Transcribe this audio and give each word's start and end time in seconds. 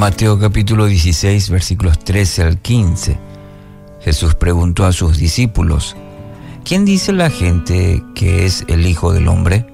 Mateo 0.00 0.38
capítulo 0.38 0.86
16 0.86 1.50
versículos 1.50 1.98
13 1.98 2.44
al 2.44 2.62
15, 2.62 3.18
Jesús 4.00 4.34
preguntó 4.34 4.86
a 4.86 4.94
sus 4.94 5.18
discípulos, 5.18 5.94
¿quién 6.64 6.86
dice 6.86 7.12
la 7.12 7.28
gente 7.28 8.02
que 8.14 8.46
es 8.46 8.64
el 8.68 8.86
Hijo 8.86 9.12
del 9.12 9.28
Hombre? 9.28 9.66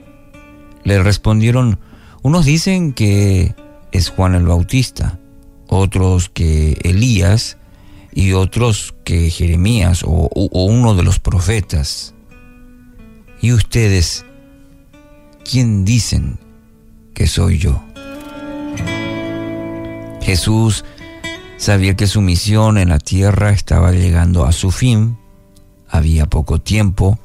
Le 0.83 1.01
respondieron, 1.01 1.79
unos 2.23 2.45
dicen 2.45 2.93
que 2.93 3.55
es 3.93 4.09
Juan 4.09 4.35
el 4.35 4.47
Bautista, 4.47 5.21
otros 5.69 6.29
que 6.29 6.77
Elías 6.83 7.57
y 8.13 8.33
otros 8.33 8.97
que 9.05 9.31
Jeremías 9.31 10.03
o, 10.03 10.29
o 10.35 10.65
uno 10.65 10.97
de 10.97 11.05
los 11.05 11.21
profetas. 11.21 12.15
¿Y 13.41 13.53
ustedes 13.53 14.25
quién 15.49 15.85
dicen 15.85 16.41
que 17.15 17.29
soy 17.29 17.59
yo? 17.59 17.86
Jesús 20.27 20.85
sabía 21.57 21.95
que 21.95 22.09
su 22.09 22.21
misión 22.21 22.79
en 22.79 22.89
la 22.89 22.99
tierra 22.99 23.51
estaba 23.51 23.93
llegando 23.93 24.45
a 24.45 24.51
su 24.51 24.73
fin, 24.73 25.17
había 25.89 26.27
poco 26.27 26.61
tiempo 26.61 27.21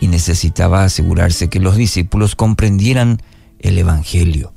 y 0.00 0.08
necesitaba 0.08 0.82
asegurarse 0.82 1.48
que 1.48 1.60
los 1.60 1.76
discípulos 1.76 2.34
comprendieran 2.34 3.22
el 3.60 3.78
Evangelio. 3.78 4.52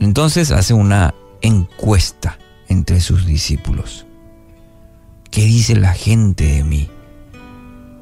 Entonces 0.00 0.50
hace 0.50 0.74
una 0.74 1.14
encuesta 1.42 2.40
entre 2.66 3.00
sus 3.00 3.24
discípulos. 3.24 4.04
¿Qué 5.30 5.42
dice 5.42 5.76
la 5.76 5.92
gente 5.92 6.44
de 6.44 6.64
mí? 6.64 6.90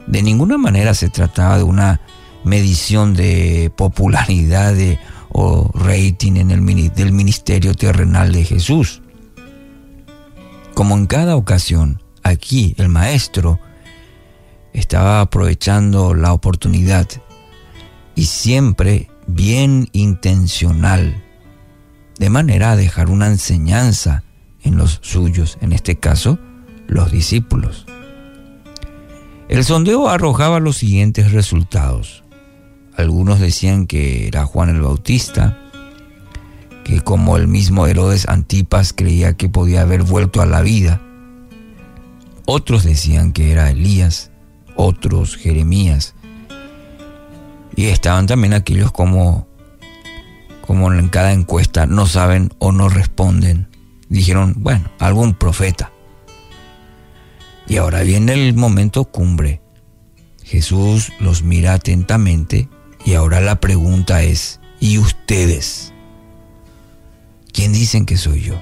De 0.06 0.23
ninguna 0.23 0.56
manera 0.56 0.95
se 0.95 1.11
trataba 1.11 1.59
de 1.59 1.64
una 1.64 2.00
medición 2.42 3.12
de 3.12 3.70
popularidad 3.77 4.73
de, 4.73 4.98
o 5.30 5.70
rating 5.74 6.36
en 6.36 6.50
el, 6.50 6.92
del 6.94 7.12
ministerio 7.12 7.74
terrenal 7.74 8.32
de 8.32 8.44
Jesús. 8.44 9.02
Como 10.74 10.96
en 10.96 11.06
cada 11.06 11.36
ocasión, 11.36 12.02
aquí 12.22 12.74
el 12.78 12.88
maestro 12.88 13.58
estaba 14.72 15.20
aprovechando 15.20 16.14
la 16.14 16.33
oportunidad 16.33 17.08
y 18.14 18.27
siempre 18.27 19.08
bien 19.27 19.88
intencional, 19.92 21.22
de 22.18 22.30
manera 22.30 22.72
a 22.72 22.77
dejar 22.77 23.11
una 23.11 23.27
enseñanza 23.27 24.22
en 24.62 24.77
los 24.77 24.98
suyos, 25.02 25.58
en 25.61 25.72
este 25.72 25.96
caso, 25.96 26.38
los 26.88 27.11
discípulos. 27.11 27.86
El 29.48 29.64
sondeo 29.64 30.08
arrojaba 30.08 30.61
los 30.61 30.77
siguientes 30.77 31.33
resultados. 31.33 32.24
Algunos 32.97 33.41
decían 33.41 33.86
que 33.86 34.27
era 34.27 34.47
Juan 34.47 34.70
el 34.70 34.80
Bautista, 34.80 35.58
que 36.83 37.02
como 37.02 37.36
el 37.36 37.47
mismo 37.47 37.86
Herodes 37.86 38.27
Antipas 38.27 38.94
creía 38.94 39.34
que 39.34 39.50
podía 39.50 39.83
haber 39.83 40.02
vuelto 40.02 40.41
a 40.41 40.47
la 40.47 40.62
vida. 40.62 41.02
Otros 42.47 42.84
decían 42.84 43.33
que 43.33 43.52
era 43.52 43.70
Elías, 43.70 44.30
otros 44.77 45.36
Jeremías. 45.36 46.14
Y 47.74 47.86
estaban 47.86 48.27
también 48.27 48.55
aquellos 48.55 48.92
como, 48.92 49.47
como 50.67 50.91
en 50.91 51.08
cada 51.08 51.34
encuesta 51.34 51.84
no 51.84 52.06
saben 52.06 52.50
o 52.58 52.72
no 52.72 52.89
responden. 52.89 53.69
Dijeron, 54.08 54.55
bueno, 54.56 54.89
algún 55.00 55.34
profeta. 55.34 55.92
Y 57.69 57.77
ahora 57.77 58.02
viene 58.02 58.33
el 58.33 58.55
momento 58.55 59.05
cumbre. 59.05 59.61
Jesús 60.44 61.12
los 61.20 61.42
mira 61.42 61.74
atentamente 61.74 62.70
y 63.06 63.14
ahora 63.14 63.40
la 63.40 63.60
pregunta 63.60 64.24
es, 64.24 64.58
¿y 64.80 64.98
ustedes? 64.98 65.92
¿Quién 67.52 67.72
dicen 67.72 68.04
que 68.04 68.16
soy 68.16 68.42
yo? 68.42 68.60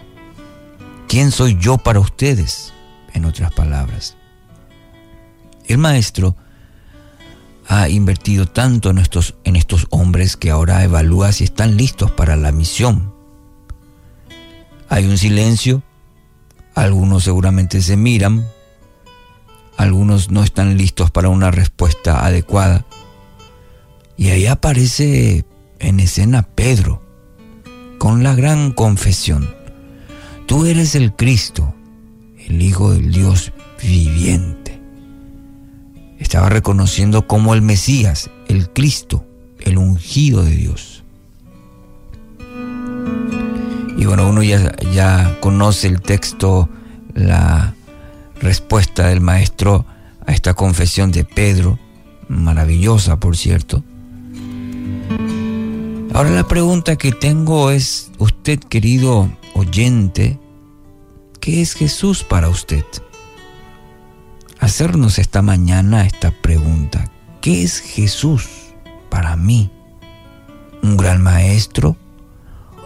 ¿Quién 1.09 1.33
soy 1.33 1.57
yo 1.59 1.79
para 1.79 1.99
ustedes? 1.99 2.75
En 3.15 3.25
otras 3.25 3.53
palabras. 3.55 4.17
El 5.67 5.79
maestro 5.79 6.37
ha 7.69 7.89
invertido 7.89 8.45
tanto 8.45 8.91
en 8.91 8.99
estos, 8.99 9.35
hombres 9.89 10.37
que 10.37 10.51
ahora 10.51 10.85
evalúa 10.85 11.33
si 11.33 11.45
están 11.45 11.79
listos 11.79 12.11
para 12.11 12.37
la 12.37 12.53
misión. 12.53 13.15
Hay 14.91 15.07
un 15.07 15.17
silencio, 15.17 15.83
algunos 16.75 17.25
seguramente 17.25 17.81
se 17.81 17.97
miran, 17.97 18.47
algunos 19.79 20.31
no 20.31 20.45
están 20.45 20.77
listos 20.77 21.11
para 21.11 21.31
una 21.31 21.51
respuesta 21.51 22.27
adecuada. 22.27 22.85
Y 24.17 24.29
ahí 24.29 24.47
aparece 24.47 25.45
en 25.79 26.01
escena 26.01 26.43
Pedro 26.43 27.03
con 27.99 28.23
la 28.23 28.35
gran 28.35 28.73
confesión. 28.73 29.49
Tú 30.47 30.67
eres 30.67 30.95
el 30.95 31.15
Cristo, 31.15 31.75
el 32.47 32.61
Hijo 32.63 32.93
del 32.93 33.13
Dios 33.13 33.53
viviente. 33.83 34.81
Estaba 36.19 36.49
reconociendo 36.49 37.27
como 37.27 37.55
el 37.55 37.63
Mesías, 37.63 38.31
el 38.49 38.71
Cristo, 38.71 39.27
el 39.61 39.79
ungido 39.79 40.43
de 40.43 40.51
Dios. 40.51 41.03
Y 43.97 44.05
bueno, 44.07 44.29
uno 44.29 44.43
ya, 44.43 44.77
ya 44.93 45.39
conoce 45.41 45.89
el 45.89 46.03
texto, 46.03 46.69
la 47.15 47.75
respuesta 48.41 49.09
del 49.09 49.21
maestro 49.21 49.87
a 50.27 50.33
esta 50.33 50.55
confesión 50.55 51.11
de 51.11 51.25
Pedro, 51.25 51.79
maravillosa 52.29 53.19
por 53.19 53.37
cierto. 53.37 53.83
Ahora 56.15 56.31
la 56.31 56.47
pregunta 56.47 56.95
que 56.95 57.11
tengo 57.11 57.73
es, 57.73 58.13
usted 58.19 58.61
querido 58.61 59.29
oyente, 59.53 60.39
¿qué 61.41 61.61
es 61.61 61.75
Jesús 61.75 62.23
para 62.23 62.49
usted? 62.49 62.85
Hacernos 64.61 65.19
esta 65.19 65.43
mañana 65.43 66.07
esta 66.07 66.31
pregunta, 66.31 67.11
¿qué 67.41 67.65
es 67.65 67.81
Jesús 67.81 68.47
para 69.11 69.35
mí? 69.35 69.73
¿Un 70.85 70.97
gran 70.97 71.21
maestro? 71.21 71.97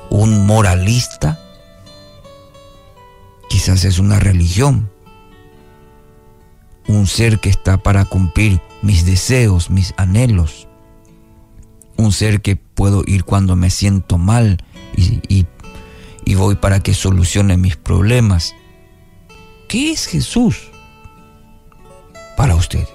¿Un 0.08 0.46
moralista? 0.46 1.38
Quizás 3.50 3.84
es 3.84 3.98
una 3.98 4.18
religión, 4.18 4.90
un 6.86 7.06
ser 7.06 7.40
que 7.40 7.50
está 7.50 7.76
para 7.76 8.06
cumplir 8.06 8.62
mis 8.80 9.04
deseos, 9.04 9.68
mis 9.68 9.92
anhelos 9.98 10.68
un 11.98 12.12
ser 12.12 12.40
que 12.40 12.56
puedo 12.78 13.02
ir 13.08 13.24
cuando 13.24 13.56
me 13.56 13.70
siento 13.70 14.18
mal 14.18 14.62
y, 14.96 15.46
voy 16.36 16.54
para 16.54 16.78
que 16.78 16.94
solucione 16.94 17.56
mis 17.56 17.74
problemas. 17.76 18.54
¿Qué 19.68 19.90
es 19.90 20.06
Jesús 20.06 20.70
para 22.36 22.54
usted? 22.54 22.86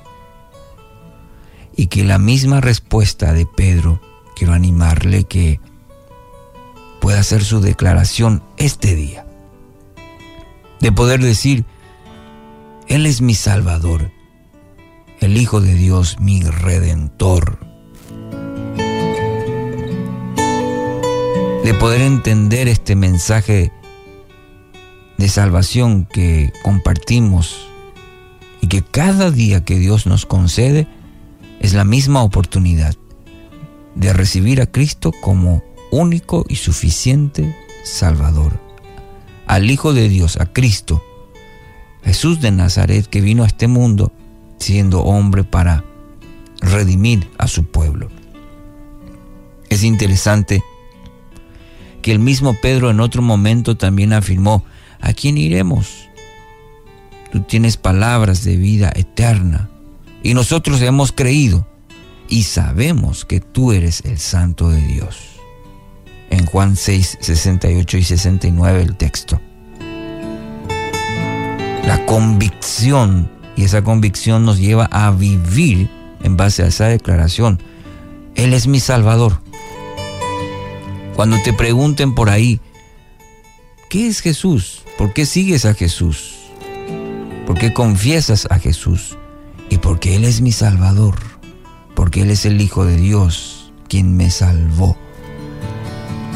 Y 1.76 1.88
que 1.88 2.06
la 2.06 2.18
misma 2.18 2.62
respuesta 2.62 3.34
de 3.34 3.46
Pedro, 3.46 4.00
quiero 4.38 4.54
animarle 4.54 5.26
que 5.26 5.60
pueda 7.02 7.20
hacer 7.20 7.44
su 7.44 7.60
declaración 7.60 8.42
este 8.56 8.96
día. 8.96 9.28
De 10.80 10.94
poder 10.94 11.22
decir, 11.22 11.66
Él 12.88 13.06
es 13.06 13.20
mi 13.20 13.36
Salvador, 13.36 14.12
el 15.20 15.36
Hijo 15.36 15.60
de 15.60 15.74
Dios, 15.76 16.22
mi 16.22 16.42
Redentor 16.42 17.73
de 21.64 21.74
poder 21.74 22.02
entender 22.02 22.68
este 22.68 22.96
mensaje 22.96 23.72
de 25.18 25.30
salvación 25.30 26.06
que 26.06 26.52
compartimos 26.62 27.68
y 28.60 28.68
que 28.68 28.82
cada 28.82 29.32
día 29.32 29.64
que 29.64 29.80
Dios 29.80 30.06
nos 30.06 30.26
concede 30.26 30.88
es 31.62 31.74
la 31.74 31.86
misma 31.86 32.22
oportunidad 32.22 32.96
de 33.96 34.12
recibir 34.12 34.62
a 34.62 34.66
Cristo 34.66 35.14
como 35.22 35.64
único 35.90 36.46
y 36.50 36.56
suficiente 36.56 37.56
Salvador, 37.86 38.60
al 39.48 39.72
Hijo 39.72 39.94
de 39.94 40.10
Dios, 40.10 40.38
a 40.38 40.48
Cristo, 40.48 41.02
Jesús 42.04 42.42
de 42.42 42.52
Nazaret 42.52 43.08
que 43.08 43.22
vino 43.22 43.44
a 43.44 43.48
este 43.48 43.68
mundo 43.70 44.12
siendo 44.60 45.04
hombre 45.04 45.46
para 45.46 45.86
redimir 46.60 47.30
a 47.38 47.48
su 47.48 47.64
pueblo. 47.64 48.10
Es 49.70 49.84
interesante 49.84 50.62
que 52.04 52.12
el 52.12 52.20
mismo 52.20 52.54
Pedro 52.62 52.92
en 52.92 53.00
otro 53.00 53.24
momento 53.24 53.76
también 53.76 54.14
afirmó, 54.14 54.64
¿a 55.02 55.14
quién 55.14 55.38
iremos? 55.40 56.10
Tú 57.32 57.40
tienes 57.42 57.78
palabras 57.78 58.44
de 58.44 58.58
vida 58.58 58.92
eterna 58.94 59.70
y 60.22 60.36
nosotros 60.36 60.82
hemos 60.82 61.12
creído 61.12 61.66
y 62.30 62.44
sabemos 62.44 63.26
que 63.26 63.40
tú 63.40 63.72
eres 63.72 64.04
el 64.06 64.20
Santo 64.20 64.70
de 64.70 64.82
Dios. 64.82 65.40
En 66.30 66.46
Juan 66.46 66.76
6, 66.76 67.20
68 67.22 67.98
y 67.98 68.04
69 68.04 68.82
el 68.82 68.96
texto. 68.98 69.40
La 71.88 72.06
convicción, 72.06 73.32
y 73.56 73.64
esa 73.64 73.84
convicción 73.84 74.46
nos 74.46 74.60
lleva 74.60 74.86
a 74.86 75.12
vivir 75.12 75.90
en 76.22 76.36
base 76.36 76.64
a 76.64 76.68
esa 76.68 76.86
declaración. 76.88 77.62
Él 78.36 78.54
es 78.54 78.68
mi 78.68 78.80
Salvador. 78.80 79.43
Cuando 81.16 81.38
te 81.44 81.54
pregunten 81.54 82.16
por 82.16 82.30
ahí, 82.30 82.60
¿qué 83.90 84.08
es 84.08 84.22
Jesús? 84.22 84.82
¿Por 84.98 85.14
qué 85.14 85.28
sigues 85.28 85.66
a 85.66 85.76
Jesús? 85.76 86.36
¿Por 87.46 87.58
qué 87.60 87.72
confiesas 87.72 88.48
a 88.50 88.58
Jesús? 88.58 89.18
Y 89.70 89.78
porque 89.78 90.16
Él 90.16 90.24
es 90.24 90.42
mi 90.42 90.52
Salvador, 90.52 91.16
porque 91.94 92.22
Él 92.22 92.32
es 92.32 92.46
el 92.46 92.60
Hijo 92.60 92.86
de 92.86 92.98
Dios, 92.98 93.72
quien 93.88 94.18
me 94.18 94.32
salvó. 94.32 94.98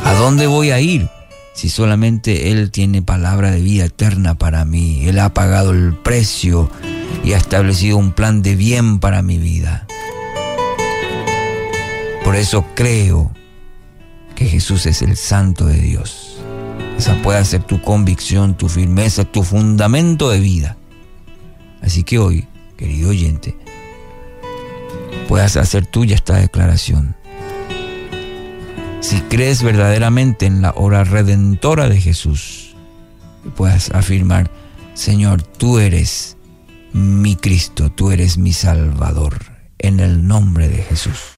¿A 0.04 0.14
dónde 0.14 0.46
voy 0.46 0.70
a 0.70 0.80
ir 0.80 1.10
si 1.56 1.70
solamente 1.70 2.52
Él 2.52 2.70
tiene 2.70 3.02
palabra 3.02 3.50
de 3.50 3.62
vida 3.62 3.86
eterna 3.86 4.36
para 4.36 4.64
mí? 4.64 5.08
Él 5.08 5.18
ha 5.18 5.34
pagado 5.34 5.72
el 5.72 5.96
precio 5.96 6.70
y 7.24 7.34
ha 7.34 7.38
establecido 7.38 7.98
un 7.98 8.12
plan 8.12 8.44
de 8.44 8.56
bien 8.56 9.00
para 9.00 9.24
mi 9.24 9.40
vida. 9.40 9.88
Por 12.24 12.36
eso 12.36 12.64
creo 12.76 13.32
que 14.38 14.45
Jesús 14.45 14.86
es 14.86 15.01
el 15.01 15.18
Santo 15.18 15.66
de 15.66 15.81
Dios. 15.81 16.38
Esa 16.95 17.19
puede 17.24 17.44
ser 17.44 17.63
tu 17.63 17.81
convicción, 17.81 18.56
tu 18.56 18.69
firmeza, 18.69 19.25
tu 19.25 19.42
fundamento 19.42 20.30
de 20.30 20.39
vida. 20.39 20.78
Así 21.81 22.04
que 22.04 22.19
hoy, 22.19 22.48
querido 22.78 23.10
oyente, 23.10 23.57
puedas 25.28 25.57
hacer 25.57 25.88
tuya 25.88 26.13
esta 26.13 26.36
declaración. 26.36 27.16
Si 29.00 29.22
crees 29.22 29.63
verdaderamente 29.63 30.45
en 30.45 30.62
la 30.62 30.69
obra 30.69 31.04
redentora 31.04 31.90
de 31.90 32.00
Jesús, 32.00 32.75
puedas 33.56 33.90
afirmar, 33.90 34.51
Señor, 34.94 35.42
tú 35.42 35.80
eres 35.80 36.38
mi 36.94 37.36
Cristo, 37.36 37.92
tú 37.92 38.12
eres 38.12 38.38
mi 38.38 38.54
Salvador, 38.54 39.40
en 39.80 40.00
el 40.00 40.28
nombre 40.28 40.68
de 40.69 40.83
Jesús. 40.83 41.36